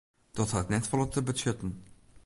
[0.37, 1.71] Dat hat net folle te betsjutten.